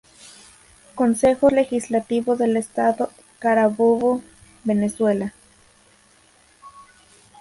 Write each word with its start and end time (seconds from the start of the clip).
Consejo 0.95 1.51
Legislativo 1.51 2.35
del 2.35 2.57
Estado 2.57 3.11
Carabobo, 3.37 4.23
Venezuela. 4.63 5.31